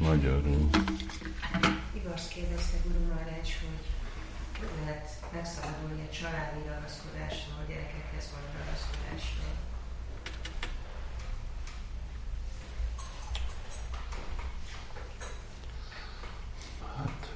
magyarul. 0.00 0.68
Igaz 1.92 2.28
kérdezte 2.28 2.76
Guru 2.84 3.08
hogy 3.08 3.86
hogy 4.58 4.68
lehet 4.84 5.20
megszabadulni 5.32 6.02
a 6.10 6.14
családi 6.14 6.60
ragaszkodástól, 6.66 7.54
a 7.62 7.68
gyerekekhez 7.68 8.30
való 8.32 8.46
ragaszkodástól. 8.58 9.44
Hát, 16.96 17.28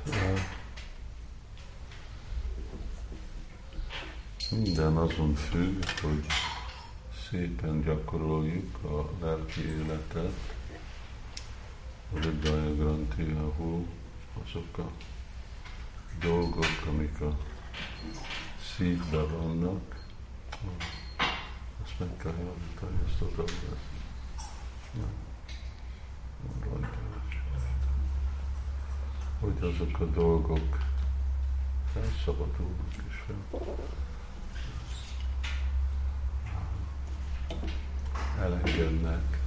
minden 4.51 4.97
azon 4.97 5.35
függ, 5.35 5.85
hogy 6.03 6.27
szépen 7.31 7.83
gyakoroljuk 7.83 8.85
a 8.85 9.11
lelki 9.21 9.61
életet, 9.61 10.55
a 12.15 12.19
Ridaya 12.19 12.75
Granti, 12.75 13.37
ahol 13.39 13.87
azok 14.43 14.79
a 14.79 14.91
dolgok, 16.21 16.85
amik 16.89 17.21
a 17.21 17.37
szívbe 18.77 19.23
vannak, 19.23 20.07
ezt 21.85 21.99
meg 21.99 22.17
kell 22.17 22.33
javítani, 22.33 22.99
ezt 23.07 23.21
a 23.21 23.25
dolgot. 23.25 23.79
Hogy 29.41 29.59
azok 29.61 30.01
a 30.01 30.05
dolgok 30.05 30.79
felszabadulnak 31.93 32.95
és 33.09 33.15
fel. 33.27 33.77
elengednek. 38.41 39.43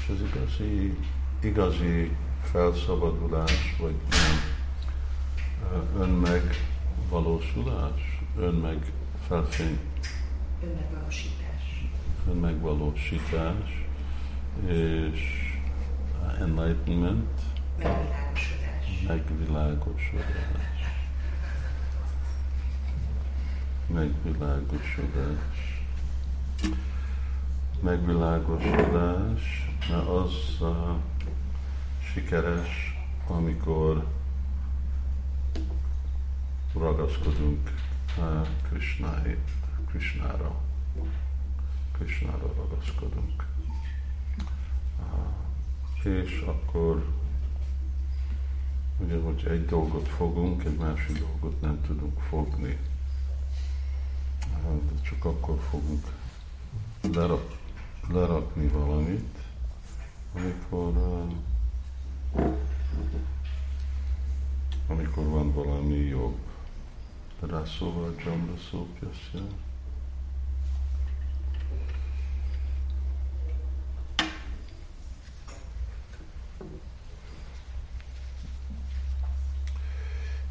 És 0.00 0.08
az 0.08 0.20
igazi, 0.20 0.96
igazi 1.40 2.16
felszabadulás, 2.42 3.76
vagy 3.78 3.94
nem, 4.10 4.38
önmegvalósulás, 6.00 8.18
önmegfelfény, 8.38 9.78
Önmegvalósítás. 10.62 11.88
önmegvalósítás, 12.28 13.86
és 14.66 15.20
enlightenment, 16.38 17.40
Megvilágosodás. 17.78 19.02
megvilágosodás. 19.06 20.68
Megvilágosodás. 23.86 25.82
Megvilágosodás, 27.82 29.69
mert 29.90 30.08
az 30.08 30.32
sikeres, 32.12 32.98
amikor 33.26 34.06
ragaszkodunk 36.74 37.70
uh, 38.18 38.46
Krishnáé, 38.68 39.38
Krishnára. 39.88 40.54
Krishnára 41.92 42.54
ragaszkodunk. 42.56 43.46
És 46.04 46.44
akkor 46.46 47.04
ugye, 48.98 49.20
hogy 49.20 49.46
egy 49.50 49.66
dolgot 49.66 50.08
fogunk, 50.08 50.64
egy 50.64 50.76
másik 50.76 51.18
dolgot 51.18 51.60
nem 51.60 51.80
tudunk 51.86 52.20
fogni. 52.20 52.78
De 54.62 55.00
csak 55.02 55.24
akkor 55.24 55.58
fogunk 55.70 56.06
lerak, 57.12 57.56
lerakni 58.08 58.66
valamit, 58.66 59.38
amikor 60.34 60.96
uh, 60.96 61.32
amikor 64.90 65.24
van 65.24 65.52
valami 65.52 65.94
jobb. 65.94 66.38
Rászóval 67.40 68.14
Jamba 68.24 68.52
szópjaszja. 68.70 69.40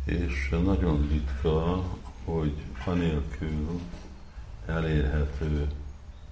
És 0.03 0.50
nagyon 0.50 1.07
ritka, 1.07 1.84
hogy 2.25 2.53
anélkül 2.85 3.79
elérhető 4.66 5.69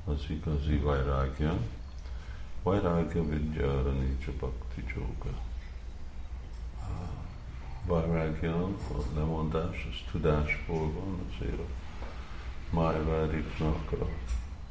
az 0.06 0.26
igazi 0.30 0.76
vajrágja. 0.76 1.58
Vajrágya 2.68 3.24
vidya 3.24 3.84
ranicsa 3.84 4.32
bhakti 4.40 4.84
jóga. 4.96 5.40
Vajrágya, 7.86 8.64
a 8.66 8.98
lemondás, 9.16 9.88
az 9.90 10.12
tudásból 10.12 10.92
van, 10.92 11.20
azért 11.30 11.60
a 11.60 11.66
Májváriknak 12.76 13.92
a 13.92 14.08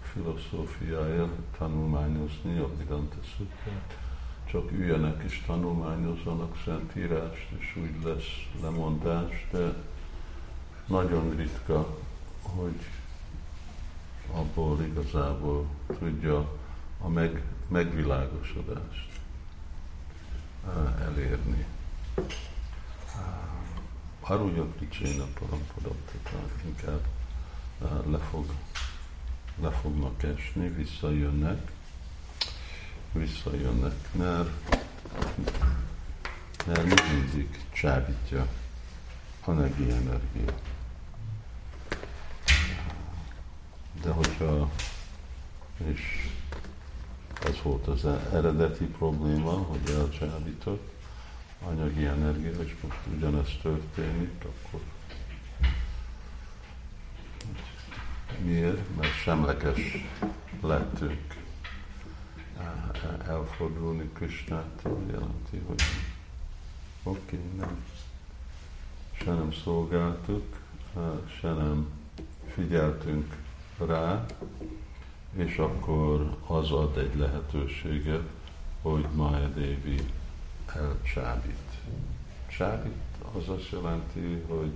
filozófiája 0.03 1.29
tanulmányozni 1.59 2.59
a 2.59 2.69
Vedanta 2.77 3.17
Sutrát. 3.37 3.99
Csak 4.45 4.73
üljenek 4.73 5.23
és 5.25 5.43
tanulmányozzanak 5.47 6.61
szentírást, 6.65 7.49
és 7.59 7.77
úgy 7.77 8.05
lesz 8.05 8.63
lemondás, 8.63 9.49
de 9.51 9.75
nagyon 10.87 11.37
ritka, 11.37 11.97
hogy 12.43 12.81
abból 14.33 14.83
igazából 14.83 15.67
tudja 15.99 16.49
a 17.01 17.09
meg, 17.09 17.56
megvilágosodást 17.69 19.21
elérni. 21.01 21.67
Haruja 24.21 24.65
Pricséna 24.65 25.25
Parampadatata 25.39 26.39
inkább 26.65 27.07
le, 28.07 28.19
fog, 28.19 28.47
le 29.61 29.71
fognak 29.71 30.23
esni, 30.23 30.69
visszajönnek, 30.69 31.73
visszajönnek, 33.13 34.13
mert, 34.13 34.77
mert 36.67 36.85
még 36.85 37.03
mindig 37.13 37.67
csábítja 37.73 38.47
anyagi 39.45 39.91
energia. 39.91 40.55
De 44.03 44.11
hogyha, 44.11 44.71
és 45.77 46.31
ez 47.47 47.63
volt 47.63 47.87
az 47.87 48.05
eredeti 48.33 48.85
probléma, 48.85 49.51
hogy 49.51 49.95
elcsábított 49.95 50.93
anyagi 51.65 52.05
energia, 52.05 52.63
és 52.63 52.77
most 52.83 52.99
ugyanezt 53.17 53.61
történik, 53.63 54.45
akkor 54.45 54.81
miért? 58.43 58.97
Mert 58.97 59.15
semleges 59.23 60.07
lettünk. 60.61 61.35
Elfordulni 63.27 64.11
Krisnától 64.13 65.01
jelenti, 65.11 65.63
hogy 65.67 65.83
oké, 67.03 67.39
nem, 67.57 67.85
se 69.13 69.33
nem 69.33 69.53
szolgáltuk, 69.53 70.57
se 71.41 71.53
nem 71.53 71.89
figyeltünk 72.47 73.37
rá, 73.87 74.27
és 75.37 75.59
akkor 75.59 76.37
az 76.47 76.71
ad 76.71 76.99
egy 76.99 77.17
lehetőséget, 77.17 78.29
hogy 78.83 79.07
Maya 79.15 79.49
Devi 79.49 80.01
elcsábít. 80.75 81.55
Csábít 82.47 82.93
az 83.37 83.49
azt 83.49 83.71
jelenti, 83.71 84.43
hogy 84.49 84.73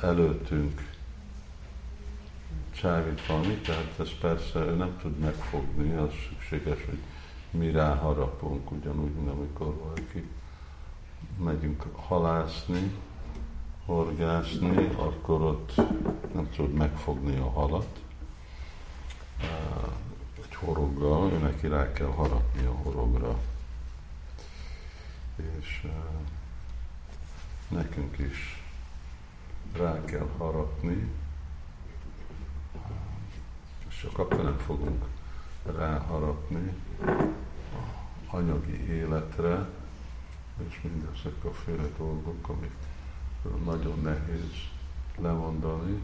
előttünk 0.00 0.96
csábít 2.70 3.26
valami, 3.26 3.54
tehát 3.54 3.94
ez 3.98 4.10
persze 4.20 4.58
ő 4.58 4.74
nem 4.74 4.96
tud 5.00 5.18
megfogni, 5.18 5.96
az 5.96 6.10
szükséges, 6.28 6.84
hogy 6.84 6.98
mi 7.50 7.70
ráharapunk, 7.70 8.70
ugyanúgy, 8.70 9.12
mint 9.12 9.30
amikor 9.30 9.74
valaki 9.84 10.28
megyünk 11.38 11.82
halászni, 11.96 12.92
horgászni, 13.86 14.88
akkor 14.96 15.42
ott 15.42 15.72
nem 16.34 16.48
tud 16.56 16.72
megfogni 16.72 17.36
a 17.36 17.50
halat. 17.50 18.06
Egy 20.36 20.54
horoggal, 20.54 21.28
neki 21.28 21.66
rá 21.66 21.92
kell 21.92 22.06
harapni 22.06 22.64
a 22.64 22.72
horogra. 22.72 23.38
És 25.36 25.86
nekünk 27.68 28.18
is 28.18 28.62
rá 29.76 30.04
kell 30.04 30.28
harapni, 30.36 31.10
és 33.88 34.00
csak 34.00 34.18
akkor 34.18 34.42
nem 34.42 34.58
fogunk 34.58 35.04
ráharapni 35.76 36.72
anyagi 38.26 38.92
életre, 38.92 39.68
és 40.68 40.80
mindezek 40.82 41.44
a 41.44 41.52
féle 41.52 41.88
dolgok, 41.98 42.48
amik 42.48 42.72
nagyon 43.64 44.00
nehéz 44.00 44.52
lemondani, 45.18 46.02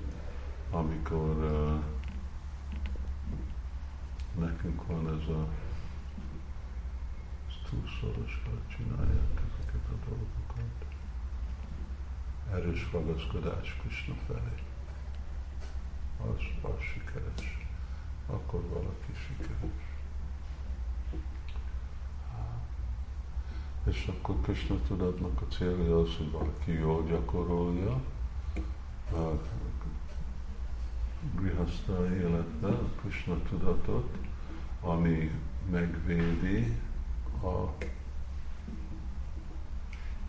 amikor 0.70 1.36
nekünk 4.38 4.86
van 4.86 5.08
ez 5.08 5.28
a 5.28 5.48
túlszorosra 7.68 8.52
csinálják 8.76 9.40
ezeket 9.50 9.88
a 9.88 10.08
dolgokat. 10.08 10.84
Erős 12.52 12.92
ragaszkodás 12.92 13.76
Krishna 13.80 14.14
felé. 14.26 14.62
Az, 16.16 16.70
az 16.70 16.80
sikeres. 16.80 17.66
Akkor 18.26 18.62
valaki 18.68 19.12
sikeres. 19.26 19.92
És 23.84 24.06
akkor 24.06 24.40
Krishna 24.40 24.76
tudatnak 24.86 25.40
a 25.40 25.52
célja 25.52 26.00
az, 26.00 26.16
hogy 26.16 26.30
valaki 26.30 26.72
jól 26.72 27.04
gyakorolja 27.04 28.00
grihaszta 31.36 32.14
életben 32.14 32.72
a 32.72 33.00
Krishna 33.00 33.42
tudatot, 33.48 34.16
ami 34.80 35.30
megvédi 35.70 36.76
a 37.42 37.84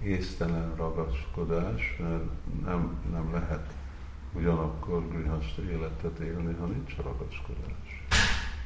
észtelen 0.02 0.76
ragaszkodás, 0.76 1.98
mert 2.00 2.24
nem, 2.64 2.98
nem 3.12 3.32
lehet 3.32 3.74
ugyanakkor 4.34 5.08
grihaszta 5.08 5.64
életet 5.64 6.20
élni, 6.20 6.54
ha 6.54 6.66
nincs 6.66 6.96
ragaszkodás. 6.96 8.06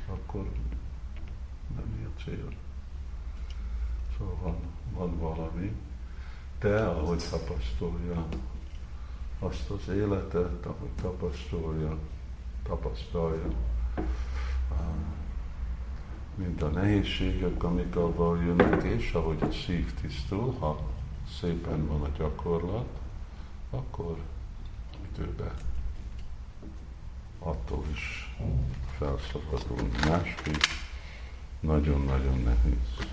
Akkor 0.08 0.50
nem 1.76 2.14
a 2.16 2.22
cél. 2.22 2.54
Szóval 4.18 4.36
van, 4.42 4.56
van 4.94 5.18
valami, 5.18 5.76
de 6.60 6.80
ahogy 6.86 7.24
tapasztalja 7.30 8.26
azt 9.40 9.70
az 9.70 9.88
életet, 9.88 10.66
ahogy 10.66 10.92
tapasztalja, 11.02 11.98
tapasztalja, 12.64 13.48
mint 16.36 16.62
a 16.62 16.68
nehézségek, 16.68 17.64
amik 17.64 17.96
avval 17.96 18.44
jönnek, 18.44 18.84
és 18.84 19.14
ahogy 19.14 19.42
a 19.42 19.52
szív 19.52 19.94
tisztul, 20.02 20.56
ha 20.60 20.80
szépen 21.40 21.88
van 21.88 22.02
a 22.02 22.10
gyakorlat, 22.18 22.88
akkor 23.70 24.18
időben 25.12 25.54
attól 27.40 27.86
is 27.92 28.36
felszabadul. 28.98 29.90
Másképp 30.08 30.64
nagyon-nagyon 31.60 32.40
nehéz. 32.40 33.08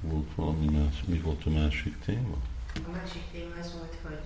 Volt 0.00 0.24
valami 0.36 0.66
más, 0.78 0.96
mi 1.06 1.18
volt 1.18 1.42
a 1.46 1.50
másik 1.50 1.98
téma? 2.04 2.36
A 2.88 2.90
másik 2.98 3.24
téma 3.32 3.54
az 3.60 3.72
volt, 3.78 3.96
hogy 4.06 4.24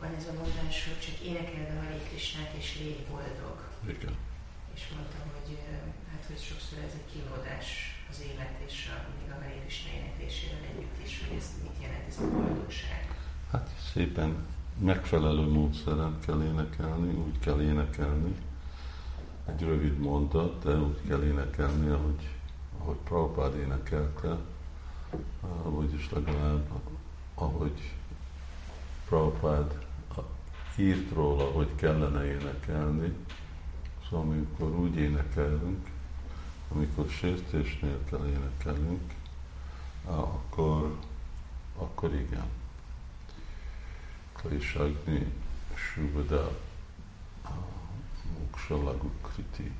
van 0.00 0.14
ez 0.18 0.26
a 0.32 0.32
mondás, 0.40 0.76
hogy 0.86 1.00
csak 1.06 1.16
énekeld 1.30 1.70
a 1.74 1.80
Hare 1.82 2.00
Krishnát 2.08 2.52
és 2.60 2.68
légy 2.80 3.04
boldog. 3.10 3.56
Igen. 3.94 4.14
És 4.74 4.82
mondta, 4.94 5.16
hogy 5.32 5.58
hát, 6.10 6.24
hogy 6.28 6.40
sokszor 6.50 6.78
ez 6.78 6.94
egy 6.98 7.08
kínlódás 7.12 7.68
az 8.10 8.18
élet 8.28 8.56
és 8.66 8.76
a, 8.94 8.96
még 9.18 9.30
a 9.34 9.38
Hare 9.40 9.60
Krishna 9.62 9.90
éneklésével 9.98 10.64
együtt 10.70 10.98
is, 11.06 11.12
hogy 11.22 11.36
ez 11.40 11.46
mit 11.62 11.78
jelent 11.82 12.06
ez 12.08 12.18
a 12.18 12.30
boldogság. 12.30 13.02
Hát 13.52 13.66
szépen 13.92 14.30
megfelelő 14.78 15.46
módszeren 15.58 16.18
kell 16.26 16.42
énekelni, 16.50 17.10
úgy 17.26 17.38
kell 17.38 17.60
énekelni. 17.60 18.34
Egy 19.52 19.62
rövid 19.62 19.98
mondat, 19.98 20.64
de 20.64 20.76
úgy 20.78 21.00
kell 21.08 21.22
énekelni, 21.22 21.88
ahogy, 21.88 22.22
ahogy 22.78 22.96
Prabhupád 23.04 23.54
énekelte, 23.56 24.36
vagyis 25.62 26.10
legalább 26.10 26.70
ahogy 27.34 27.94
Prabhupád 29.08 29.84
írt 30.76 31.12
róla, 31.12 31.44
hogy 31.44 31.74
kellene 31.74 32.24
énekelni. 32.24 33.12
Szóval 34.08 34.26
amikor 34.26 34.70
úgy 34.70 34.96
énekelünk, 34.96 35.90
amikor 36.68 37.08
sértés 37.08 37.78
nélkül 37.78 38.26
énekelünk, 38.26 39.14
akkor, 40.04 40.98
akkor 41.76 42.14
igen. 42.14 42.46
Klésagni 44.32 45.32
Suvada 45.74 46.58
Mukshalagukriti. 48.38 49.72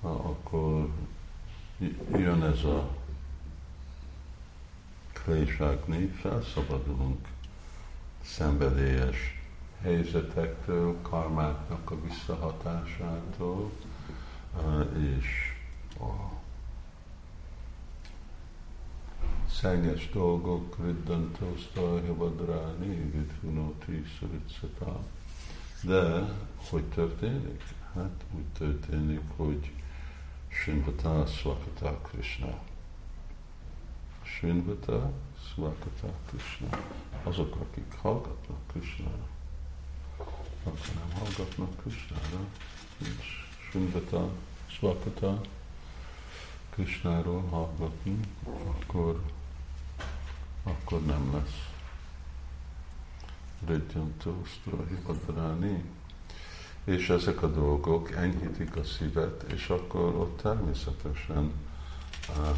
Akkor 0.00 0.88
jön 2.10 2.42
ez 2.42 2.64
a 2.64 2.90
Klésagni, 5.24 6.06
felszabadulunk 6.06 7.28
szenvedélyes 8.22 9.40
helyzetektől, 9.82 10.96
karmáknak 11.02 11.90
a 11.90 12.00
visszahatásától, 12.00 13.70
és 15.16 15.26
a 16.00 16.38
szennyes 19.50 20.10
dolgok, 20.10 20.76
riddantó 20.84 21.54
vadráni, 22.14 22.96
vidhunoti 23.10 24.04
szuricata. 24.18 25.00
De 25.82 26.34
hogy 26.70 26.84
történik? 26.84 27.62
Hát 27.94 28.24
úgy 28.36 28.46
történik, 28.58 29.20
hogy 29.36 29.72
Srinvata 30.48 31.26
Swakata 31.26 32.00
Krishna. 32.00 32.69
Srinvata 34.40 35.12
Swakata 35.52 36.08
Krishna. 36.28 36.78
Azok, 37.22 37.56
akik 37.56 37.92
hallgatnak 38.00 38.58
Krishnára 38.72 39.28
akkor 40.64 40.94
nem 40.94 41.18
hallgatnak 41.18 41.76
Krishnára, 41.76 42.44
és 42.98 43.46
Sundata, 43.70 44.30
Svakata, 44.66 45.40
Krishnáról 46.70 47.42
hallgatni, 47.42 48.20
akkor, 48.44 49.20
akkor 50.62 51.04
nem 51.04 51.32
lesz 51.32 51.68
Redjantó 53.66 54.42
Strahipadráni. 54.44 55.84
És 56.84 57.08
ezek 57.08 57.42
a 57.42 57.50
dolgok 57.50 58.10
enyhítik 58.10 58.76
a 58.76 58.84
szívet, 58.84 59.42
és 59.52 59.68
akkor 59.68 60.14
ott 60.14 60.40
természetesen 60.40 61.52
uh, 62.28 62.56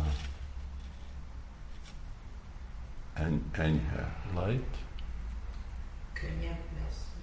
enyhe, 3.53 4.17
light, 4.35 4.77
könnyebb 6.13 6.73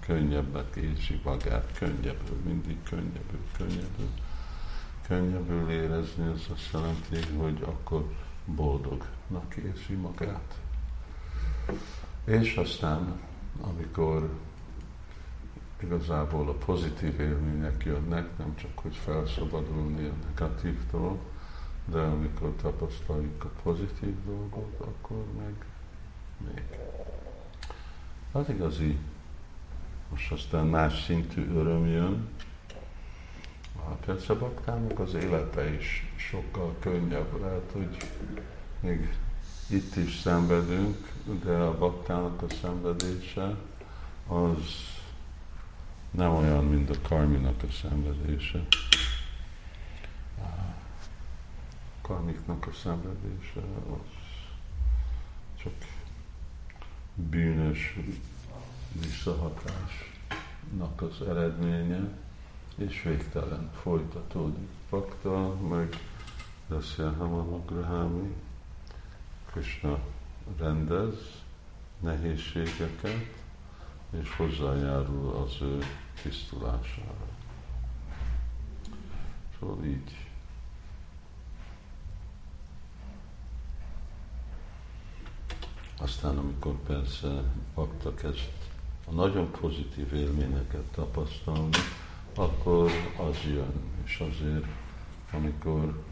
könnyebbek 0.09 0.75
érzi 0.75 1.21
magát, 1.23 1.77
könnyebbül, 1.77 2.37
mindig 2.45 2.83
könnyebbül, 2.83 3.39
könnyebbül. 3.57 4.09
Könnyebbül 5.07 5.69
érezni, 5.69 6.31
ez 6.31 6.45
azt 6.53 6.69
jelenti, 6.73 7.37
hogy 7.37 7.61
akkor 7.61 8.13
boldognak 8.45 9.55
érzi 9.55 9.93
magát. 9.93 10.59
És 12.23 12.55
aztán, 12.55 13.19
amikor 13.61 14.29
igazából 15.83 16.49
a 16.49 16.53
pozitív 16.53 17.19
élmények 17.19 17.83
jönnek, 17.85 18.37
nem 18.37 18.55
csak 18.55 18.79
hogy 18.79 18.95
felszabadulni 18.95 20.07
a 20.07 20.13
negatívtól, 20.27 21.19
de 21.85 21.99
amikor 21.99 22.53
tapasztaljuk 22.61 23.43
a 23.43 23.51
pozitív 23.63 24.15
dolgot, 24.25 24.79
akkor 24.79 25.25
meg 25.37 25.45
még. 25.45 25.78
Az 28.31 28.49
igazi 28.49 28.97
most 30.09 30.31
aztán 30.31 30.65
más 30.65 31.03
szintű 31.03 31.49
öröm 31.55 31.87
jön. 31.87 32.27
Persze 34.05 34.33
baktának 34.33 34.99
az 34.99 35.13
élete 35.13 35.73
is 35.73 36.13
sokkal 36.15 36.75
könnyebb. 36.79 37.41
Lehet, 37.41 37.71
hogy 37.71 37.97
még 38.79 39.17
itt 39.69 39.95
is 39.95 40.19
szenvedünk, 40.19 41.11
de 41.43 41.51
a 41.51 41.77
baktának 41.77 42.41
a 42.41 42.49
szenvedése 42.61 43.55
az 44.27 44.97
nem 46.11 46.35
olyan, 46.35 46.65
mint 46.65 46.89
a 46.89 47.01
karminak 47.01 47.63
a 47.63 47.71
szenvedése. 47.71 48.65
A 50.37 50.47
karmiknak 52.01 52.67
a 52.67 52.73
szenvedése 52.73 53.61
az 53.91 54.09
csak 55.63 55.73
bűnös 57.29 57.99
visszahatásnak 58.91 61.01
az 61.01 61.21
eredménye, 61.27 62.09
és 62.75 63.03
végtelen 63.03 63.71
folytatódik. 63.81 64.67
Pakta, 64.89 65.55
meg 65.55 65.95
Rasya 66.67 67.13
Hamamagrahami, 67.13 68.35
Krishna 69.45 69.99
rendez 70.57 71.43
nehézségeket, 71.99 73.37
és 74.21 74.35
hozzájárul 74.35 75.35
az 75.35 75.57
ő 75.61 75.77
tisztulására. 76.21 77.27
Szóval 79.59 79.85
így. 79.85 80.28
Aztán 86.01 86.37
amikor 86.37 86.75
persze 86.87 87.43
baktak 87.75 88.23
ezt 88.23 88.51
a 89.07 89.11
nagyon 89.11 89.51
pozitív 89.51 90.13
élményeket 90.13 90.83
tapasztalni, 90.91 91.77
akkor 92.35 92.91
az 93.29 93.37
jön, 93.45 93.73
és 94.03 94.19
azért, 94.19 94.65
amikor 95.31 96.03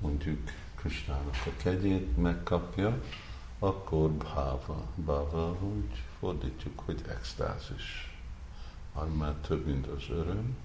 mondjuk 0.00 0.38
Krisnának 0.74 1.36
a 1.46 1.62
kegyét 1.62 2.16
megkapja, 2.16 3.02
akkor 3.58 4.10
bhava, 4.10 4.86
bhava, 4.94 5.56
úgy 5.62 6.02
fordítjuk, 6.18 6.82
hogy 6.84 7.02
extázis. 7.08 8.18
Ami 8.94 9.16
már 9.16 9.34
több, 9.34 9.66
mint 9.66 9.86
az 9.86 10.04
öröm, 10.10 10.56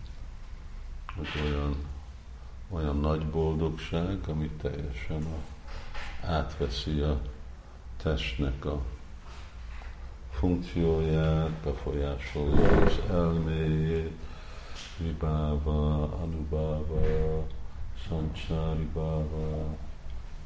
hogy 1.15 1.27
olyan, 1.45 1.75
olyan 2.69 3.00
nagy 3.00 3.25
boldogság, 3.25 4.17
ami 4.27 4.50
teljesen 4.50 5.23
a, 5.23 5.39
átveszi 6.25 7.00
a 7.00 7.21
testnek 8.03 8.65
a 8.65 8.81
funkcióját, 10.31 11.50
befolyásolja 11.50 12.81
az 12.86 13.00
elméjét, 13.10 14.12
vibáva, 14.98 16.01
anubáva, 16.03 17.48
sancsari 18.08 18.89
báva, 18.93 19.77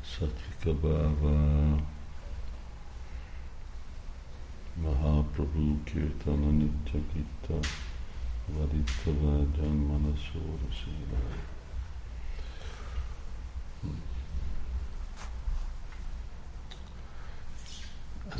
satvika 0.02 0.74
báva, 0.88 1.78
Mahaprabhu 4.82 5.84
Kirtana 5.84 6.50
Nitya 6.52 7.00
Gita 7.14 7.60
Varita 8.48 9.12
Vajan 9.22 9.78
Manasura 9.88 10.68
Szélai. 10.84 11.40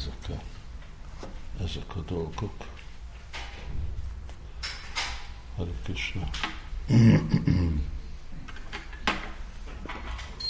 Ezek 0.06 0.30
a, 0.30 0.42
ezek 1.64 1.96
a 1.96 2.00
dolgok. 2.00 2.68
Hare 5.58 5.72
Krishna. 5.84 6.30